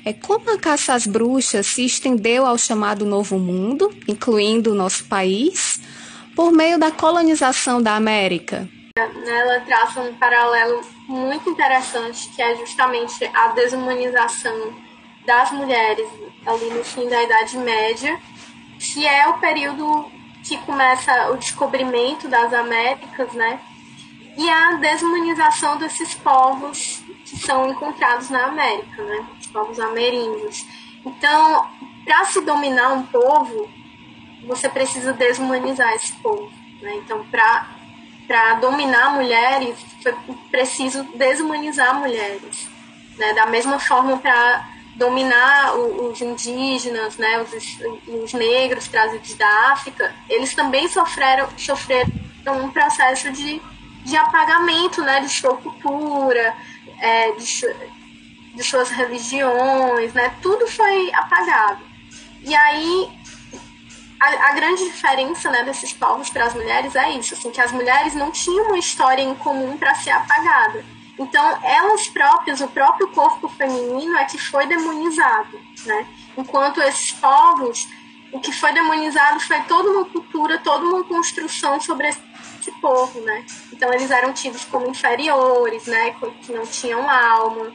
[0.04, 5.04] É como a caça às bruxas se estendeu ao chamado Novo Mundo, incluindo o nosso
[5.04, 5.80] país,
[6.34, 8.68] por meio da colonização da América.
[8.96, 14.74] Ela traça um paralelo muito interessante, que é justamente a desumanização
[15.26, 16.08] das mulheres
[16.46, 18.18] ali no fim da Idade Média,
[18.78, 20.10] que é o período
[20.44, 23.60] que começa o descobrimento das Américas, né?
[24.36, 29.26] e a desumanização desses povos que são encontrados na América, né?
[29.40, 30.64] Os povos ameríndios.
[31.04, 31.66] Então,
[32.04, 33.68] para se dominar um povo,
[34.46, 36.50] você precisa desumanizar esse povo,
[36.80, 36.94] né?
[36.96, 40.14] Então, para dominar mulheres, foi
[40.50, 42.68] preciso desumanizar mulheres,
[43.16, 43.32] né?
[43.34, 50.54] Da mesma forma para dominar os indígenas, né, os, os negros trazidos da África, eles
[50.54, 52.12] também sofreram, sofreram
[52.62, 53.60] um processo de
[54.04, 56.54] de apagamento né, de sua cultura,
[56.98, 57.74] é, de,
[58.54, 60.34] de suas religiões, né?
[60.42, 61.84] Tudo foi apagado.
[62.42, 63.08] E aí
[64.22, 67.72] a, a, grande diferença né, desses povos para as mulheres é isso, assim, que as
[67.72, 70.84] mulheres não tinham uma história em comum para ser apagada.
[71.18, 76.06] Então, elas próprias, o próprio corpo feminino é que foi demonizado, né?
[76.36, 77.88] Enquanto esses povos,
[78.32, 83.44] o que foi demonizado foi toda uma cultura, toda uma construção sobre esse povo, né?
[83.72, 86.14] Então eles eram tidos como inferiores, né?
[86.42, 87.72] Que não tinham alma.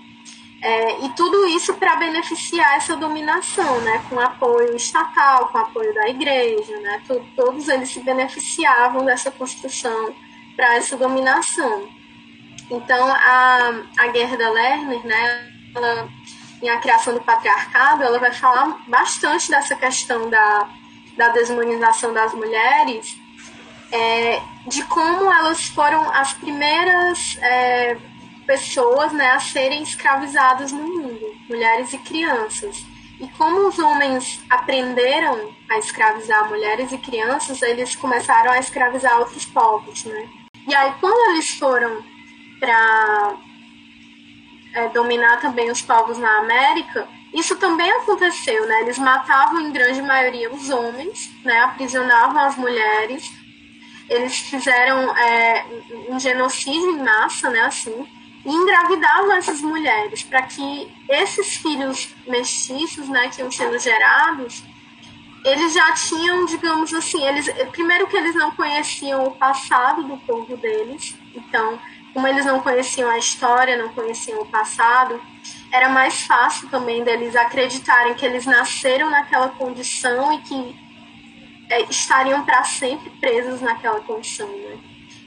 [0.62, 4.04] É, e tudo isso para beneficiar essa dominação, né?
[4.10, 7.02] Com apoio estatal, com apoio da igreja, né?
[7.36, 10.14] Todos eles se beneficiavam dessa construção
[10.56, 11.88] para essa dominação.
[12.70, 16.10] Então, a, a Gerda Lerner, né, ela,
[16.62, 20.70] em A Criação do Patriarcado, ela vai falar bastante dessa questão da,
[21.16, 23.16] da desumanização das mulheres,
[23.92, 27.98] é, de como elas foram as primeiras é,
[28.48, 32.84] pessoas né, a serem escravizadas no mundo, mulheres e crianças.
[33.20, 39.46] E como os homens aprenderam a escravizar mulheres e crianças, eles começaram a escravizar outros
[39.46, 40.30] povos, né?
[40.68, 42.04] E aí, quando eles foram
[42.60, 43.36] para
[44.74, 48.82] é, dominar também os povos na América, isso também aconteceu, né?
[48.82, 51.60] Eles matavam em grande maioria os homens, né?
[51.62, 53.30] Aprisionavam as mulheres.
[54.10, 55.66] Eles fizeram é,
[56.10, 57.62] um genocídio em massa, né?
[57.62, 58.08] Assim,
[58.48, 64.64] e engravidavam essas mulheres para que esses filhos mestiços, né, que iam sendo gerados,
[65.44, 70.56] eles já tinham, digamos assim, eles primeiro que eles não conheciam o passado do povo
[70.56, 71.78] deles, então,
[72.14, 75.22] como eles não conheciam a história, não conheciam o passado,
[75.70, 80.80] era mais fácil também deles acreditarem que eles nasceram naquela condição e que
[81.70, 84.78] é, estariam para sempre presos naquela condição, né?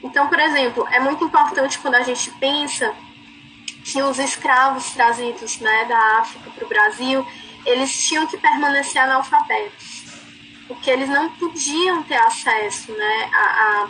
[0.03, 2.91] Então, por exemplo, é muito importante quando a gente pensa
[3.83, 7.25] que os escravos trazidos né, da África para o Brasil,
[7.65, 10.03] eles tinham que permanecer analfabetos,
[10.67, 13.89] porque eles não podiam ter acesso né, a,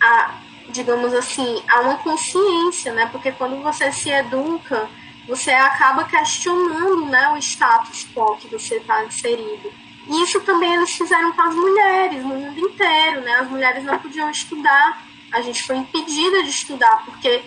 [0.00, 0.34] a, a,
[0.70, 4.88] digamos assim, a uma consciência, né, porque quando você se educa,
[5.26, 9.70] você acaba questionando né, o status quo que você está inserido.
[10.08, 13.32] E isso também eles fizeram com as mulheres no mundo inteiro, né?
[13.40, 17.42] As mulheres não podiam estudar, a gente foi impedida de estudar, porque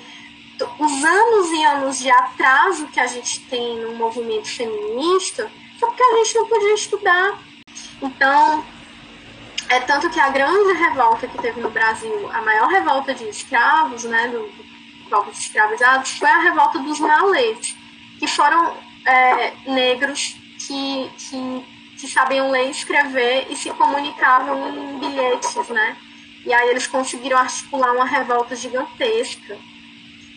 [0.80, 6.04] os anos e anos de atraso que a gente tem no movimento feminista só porque
[6.04, 7.40] a gente não podia estudar.
[8.02, 8.64] Então,
[9.70, 14.04] é tanto que a grande revolta que teve no Brasil, a maior revolta de escravos,
[14.04, 17.76] né, do, do povos escravizados, foi a revolta dos malês,
[18.20, 21.66] que foram é, negros que, que,
[22.00, 25.98] que sabiam ler e escrever e se comunicavam em bilhetes, né?
[26.46, 29.58] E aí eles conseguiram articular uma revolta gigantesca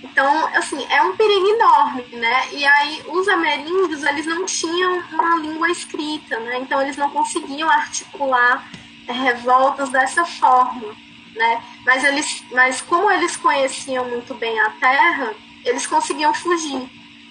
[0.05, 2.49] então, assim, é um perigo enorme, né?
[2.53, 6.59] E aí os ameríndios, eles não tinham uma língua escrita, né?
[6.59, 8.71] Então eles não conseguiam articular
[9.09, 10.95] é, revoltas dessa forma,
[11.35, 11.63] né?
[11.87, 16.87] Mas eles, mas como eles conheciam muito bem a terra, eles conseguiam fugir,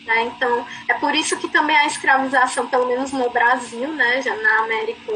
[0.06, 0.24] né?
[0.24, 4.64] Então, é por isso que também a escravização, pelo menos no Brasil, né, já na
[4.64, 5.14] América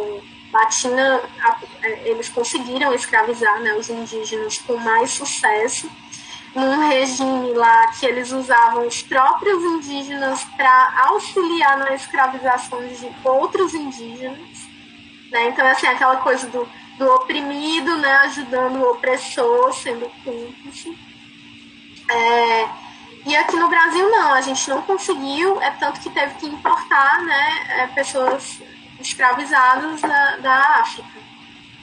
[0.54, 1.22] Latina,
[1.82, 5.90] é, eles conseguiram escravizar, né, os indígenas com mais sucesso
[6.58, 13.76] num regime lá que eles usavam os próprios indígenas para auxiliar na escravização de outros
[13.76, 14.68] indígenas.
[15.32, 15.50] Né?
[15.50, 16.68] Então, assim, aquela coisa do,
[16.98, 20.98] do oprimido né, ajudando o opressor, sendo cúmplice.
[22.10, 22.70] É,
[23.28, 27.22] e aqui no Brasil, não, a gente não conseguiu, é tanto que teve que importar
[27.22, 28.60] né, é, pessoas
[29.00, 31.20] escravizadas da, da África.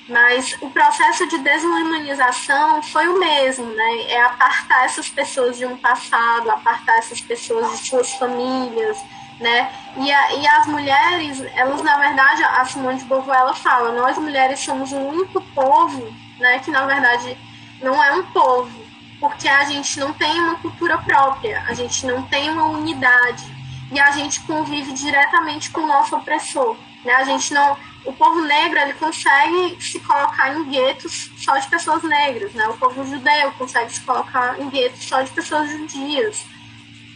[0.08, 4.02] Mas o processo de desumanização foi o mesmo, né?
[4.08, 8.98] É apartar essas pessoas de um passado, apartar essas pessoas de suas famílias,
[9.40, 9.72] né?
[9.96, 14.18] E, a, e as mulheres, elas na verdade, a Simone de Beauvoir ela fala, nós
[14.18, 16.58] mulheres somos o único povo, né?
[16.58, 17.38] Que na verdade
[17.80, 18.70] não é um povo,
[19.18, 23.44] porque a gente não tem uma cultura própria, a gente não tem uma unidade
[23.90, 27.14] e a gente convive diretamente com o nosso opressor, né?
[27.14, 32.02] A gente não o povo negro ele consegue se colocar em guetos só de pessoas
[32.02, 32.68] negras, né?
[32.68, 36.44] O povo judeu consegue se colocar em guetos só de pessoas judias,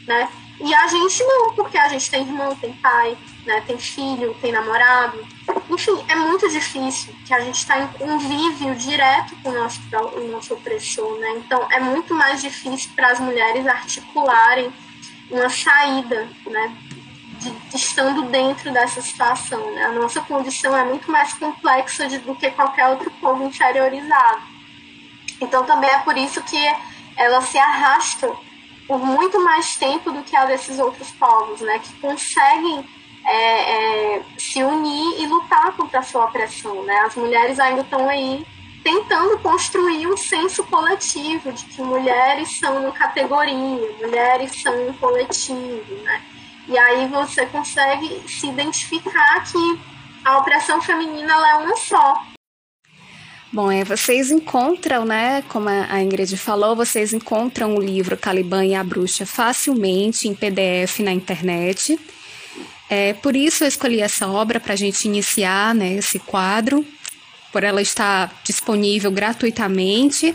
[0.07, 0.29] né?
[0.61, 3.63] E a gente não, porque a gente tem irmão, tem pai, né?
[3.67, 5.25] Tem filho, tem namorado.
[5.71, 9.81] Enfim, é muito difícil que a gente está em convívio direto com o nosso,
[10.17, 11.35] o nosso opressor, né?
[11.37, 14.73] Então, é muito mais difícil para as mulheres articularem
[15.31, 16.77] uma saída, né?
[17.39, 19.59] De, estando dentro dessa situação.
[19.75, 19.85] Né?
[19.85, 24.43] A nossa condição é muito mais complexa de, do que qualquer outro povo inferiorizado.
[25.41, 26.59] Então também é por isso que
[27.17, 28.31] ela se arrasta
[28.87, 31.79] por muito mais tempo do que a desses outros povos, né?
[31.79, 32.85] que conseguem
[33.25, 36.83] é, é, se unir e lutar contra a sua opressão.
[36.85, 36.95] Né?
[37.01, 38.45] As mulheres ainda estão aí
[38.83, 45.95] tentando construir um senso coletivo de que mulheres são uma categoria, mulheres são um coletivo,
[46.05, 46.23] né?
[46.69, 49.81] E aí você consegue se identificar que
[50.25, 52.23] a opressão feminina é uma só.
[53.51, 58.75] Bom, é, vocês encontram, né, como a Ingrid falou, vocês encontram o livro Caliban e
[58.75, 61.99] a Bruxa facilmente em PDF na internet.
[62.91, 66.85] É, por isso eu escolhi essa obra para a gente iniciar né, esse quadro,
[67.51, 70.35] por ela estar disponível gratuitamente.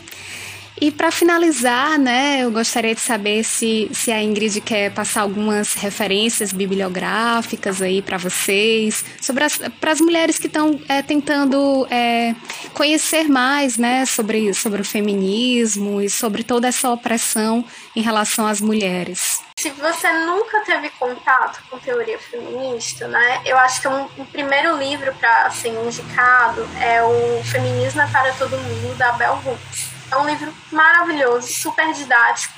[0.81, 5.73] E para finalizar, né, eu gostaria de saber se, se a Ingrid quer passar algumas
[5.75, 9.45] referências bibliográficas aí para vocês, sobre
[9.79, 12.35] para as mulheres que estão é, tentando é,
[12.73, 17.63] conhecer mais, né, sobre, sobre o feminismo e sobre toda essa opressão
[17.95, 19.41] em relação às mulheres.
[19.57, 24.75] Se você nunca teve contato com teoria feminista, né, eu acho que um, um primeiro
[24.77, 29.92] livro para ser indicado é o Feminismo é para Todo Mundo, da Bell Hooks.
[30.11, 32.53] É um livro maravilhoso, super didático,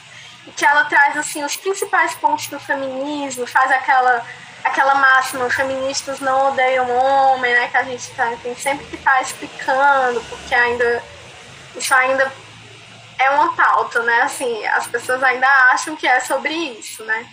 [0.47, 4.25] e que ela traz assim os principais pontos do feminismo, faz aquela
[4.63, 9.11] aquela máxima, feministas não odeiam homem, né, que a gente tá, tem sempre que estar
[9.11, 11.03] tá explicando, porque ainda
[11.75, 12.31] isso ainda
[13.19, 14.21] é uma pauta, né?
[14.21, 17.27] Assim, as pessoas ainda acham que é sobre isso, né?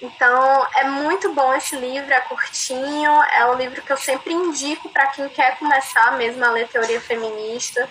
[0.00, 4.88] Então, é muito bom esse livro, é curtinho, é um livro que eu sempre indico
[4.88, 7.88] para quem quer começar mesmo a ler teoria feminista.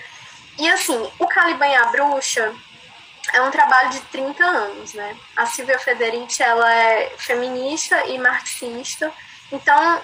[0.62, 2.54] E assim, o Caliban e a Bruxa
[3.34, 5.18] é um trabalho de 30 anos, né?
[5.36, 9.12] A Silvia Federici, ela é feminista e marxista,
[9.52, 10.00] então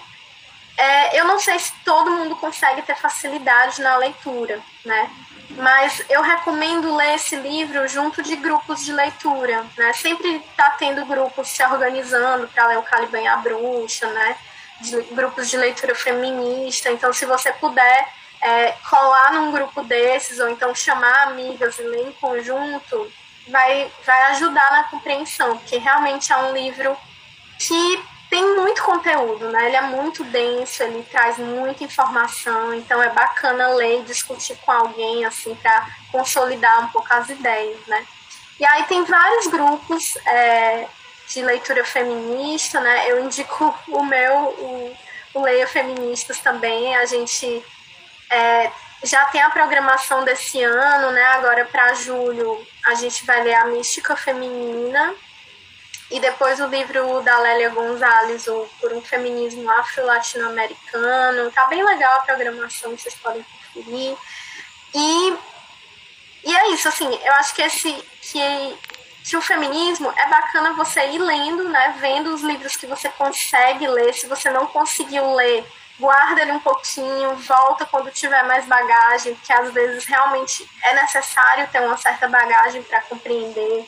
[0.76, 5.12] é, eu não sei se todo mundo consegue ter facilidade na leitura, né?
[5.52, 9.94] Mas eu recomendo ler esse livro junto de grupos de leitura, né?
[9.94, 14.36] Sempre tá tendo grupos se organizando para ler o Caliban e a Bruxa, né?
[14.82, 16.90] De, grupos de leitura feminista.
[16.90, 18.18] Então, se você puder
[18.48, 23.12] é, colar num grupo desses, ou então chamar amigas e ler em conjunto,
[23.50, 26.98] vai, vai ajudar na compreensão, porque realmente é um livro
[27.60, 29.68] que tem muito conteúdo, né?
[29.68, 34.72] Ele é muito denso, ele traz muita informação, então é bacana ler e discutir com
[34.72, 38.06] alguém, assim, para consolidar um pouco as ideias, né?
[38.60, 40.88] E aí tem vários grupos é,
[41.28, 43.12] de leitura feminista, né?
[43.12, 44.98] Eu indico o meu, o,
[45.34, 47.64] o Leia Feministas também, a gente
[48.30, 48.72] é,
[49.04, 51.24] já tem a programação desse ano, né?
[51.24, 55.16] Agora para julho a gente vai ler a Mística Feminina,
[56.10, 61.52] e depois o livro da Lélia Gonzalez, o Por um Feminismo Afro-Latino-Americano.
[61.52, 64.16] Tá bem legal a programação, vocês podem conferir.
[64.96, 65.38] E,
[66.46, 68.78] e é isso, assim, eu acho que esse que,
[69.26, 71.98] que o feminismo é bacana você ir lendo, né?
[72.00, 74.14] Vendo os livros que você consegue ler.
[74.14, 75.66] Se você não conseguiu ler,
[76.00, 81.68] guarda ele um pouquinho, volta quando tiver mais bagagem, porque às vezes realmente é necessário
[81.72, 83.88] ter uma certa bagagem para compreender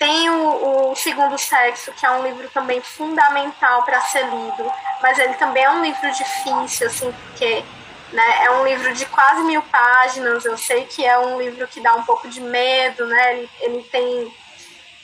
[0.00, 5.18] tem o, o, Segundo Sexo, que é um livro também fundamental para ser lido, mas
[5.18, 7.62] ele também é um livro difícil, assim, porque
[8.10, 10.46] né, é um livro de quase mil páginas.
[10.46, 13.34] Eu sei que é um livro que dá um pouco de medo, né?
[13.34, 14.34] Ele, ele tem.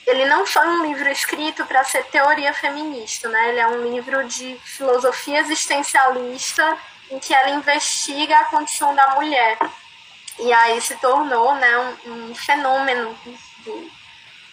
[0.07, 3.49] Ele não foi um livro escrito para ser teoria feminista, né?
[3.49, 6.77] Ele é um livro de filosofia existencialista
[7.11, 9.57] em que ela investiga a condição da mulher.
[10.39, 13.13] E aí se tornou né, um, um fenômeno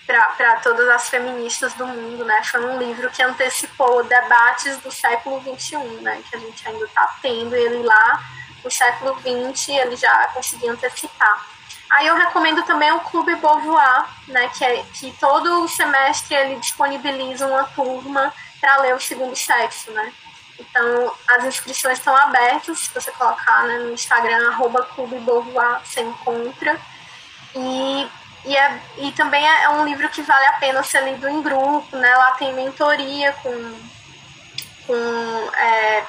[0.05, 2.43] para todas as feministas do mundo, né?
[2.43, 6.21] Foi um livro que antecipou debates do século XXI, né?
[6.29, 8.25] Que a gente ainda está tendo ele lá
[8.65, 11.54] no século XX, ele já conseguiu antecipar.
[11.95, 14.49] Aí eu recomendo também o Clube Beauvoir, né?
[14.49, 20.13] Que, é, que todo semestre ele disponibiliza uma turma para ler o segundo sexo, né?
[20.59, 26.01] Então, as inscrições estão abertas, se você colocar né, no Instagram, arroba Clube Beauvoir, você
[26.01, 26.81] encontra.
[27.55, 28.09] E
[28.45, 31.97] e, é, e também é um livro que vale a pena ser lido em grupo,
[31.97, 32.15] né?
[32.15, 33.81] Lá tem mentoria com,
[34.87, 36.05] com é,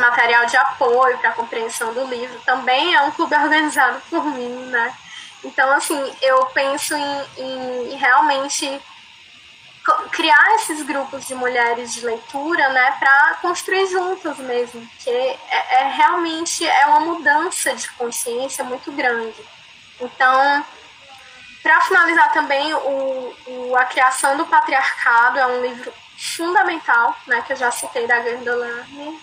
[0.00, 2.38] material de apoio para a compreensão do livro.
[2.44, 4.94] Também é um clube organizado por mim, né?
[5.44, 8.80] Então, assim, eu penso em, em realmente
[10.10, 15.88] criar esses grupos de mulheres de leitura, né, para construir juntas mesmo, porque é, é,
[15.94, 19.36] realmente é uma mudança de consciência muito grande.
[20.00, 20.64] Então,
[21.62, 27.52] para finalizar também, o, o, A Criação do Patriarcado é um livro fundamental, né, que
[27.52, 29.14] eu já citei da Gerda Lerner.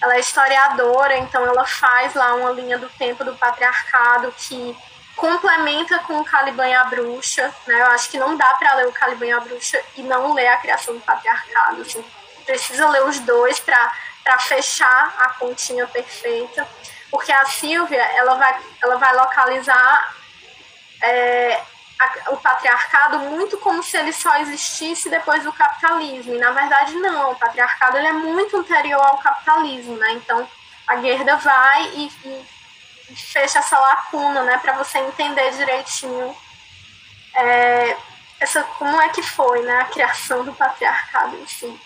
[0.00, 4.76] Ela é historiadora, então ela faz lá uma linha do tempo do patriarcado que
[5.16, 7.54] complementa com o Caliban e a Bruxa.
[7.66, 7.80] Né?
[7.80, 10.48] Eu acho que não dá para ler o Caliban e a Bruxa e não ler
[10.48, 11.82] a criação do patriarcado.
[11.82, 12.04] Assim.
[12.44, 16.66] Precisa ler os dois para fechar a continha perfeita.
[17.10, 20.14] Porque a Silvia ela vai, ela vai localizar
[21.02, 21.60] é,
[22.30, 26.34] o patriarcado muito como se ele só existisse depois do capitalismo.
[26.34, 30.12] E na verdade não, o patriarcado ele é muito anterior ao capitalismo, né?
[30.12, 30.48] Então
[30.86, 36.36] a Gerda vai e, e fecha essa lacuna, né, para você entender direitinho
[37.34, 37.96] é,
[38.40, 41.80] essa como é que foi, né, a criação do patriarcado si.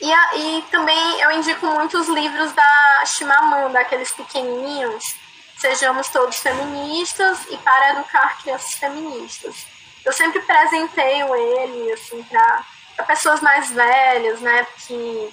[0.00, 5.14] E, e também eu indico muitos livros da Chimamanda, aqueles pequenininhos
[5.60, 9.66] Sejamos Todos Feministas e para educar crianças feministas.
[10.04, 12.64] Eu sempre presenteio ele assim para
[13.06, 15.32] pessoas mais velhas, né, que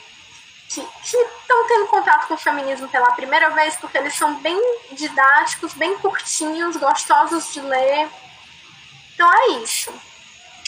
[0.69, 4.59] que estão tendo contato com o feminismo pela primeira vez, porque eles são bem
[4.91, 8.09] didáticos, bem curtinhos, gostosos de ler.
[9.13, 9.93] Então é isso.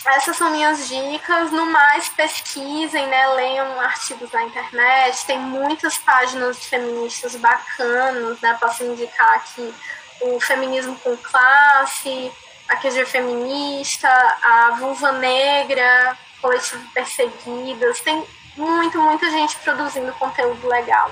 [0.05, 1.51] Essas são minhas dicas.
[1.51, 3.27] No mais, pesquisem, né?
[3.29, 5.25] Leiam artigos na internet.
[5.25, 8.57] Tem muitas páginas feministas bacanas, né?
[8.59, 9.73] Posso indicar aqui
[10.21, 12.31] o Feminismo com Classe,
[12.67, 14.09] a QG Feminista,
[14.41, 17.99] a Vulva Negra, Coletivo Perseguidas.
[18.01, 18.23] Tem
[18.55, 21.11] muito, muita gente produzindo conteúdo legal.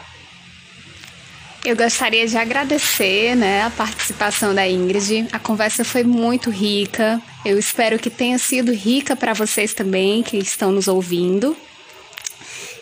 [1.66, 5.28] Eu gostaria de agradecer né, a participação da Ingrid.
[5.34, 7.22] A conversa foi muito rica.
[7.48, 11.56] Eu espero que tenha sido rica para vocês também que estão nos ouvindo.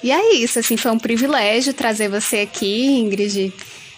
[0.01, 3.53] E é isso, assim, foi um privilégio trazer você aqui, Ingrid.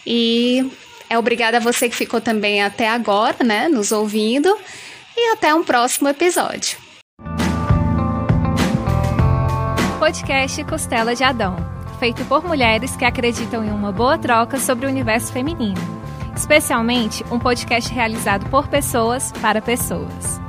[0.05, 0.69] E
[1.09, 4.53] é obrigada a você que ficou também até agora, né, nos ouvindo.
[5.15, 6.77] E até um próximo episódio.
[9.99, 11.55] Podcast Costela de Adão,
[11.97, 15.79] feito por mulheres que acreditam em uma boa troca sobre o universo feminino.
[16.35, 20.45] Especialmente um podcast realizado por pessoas para pessoas.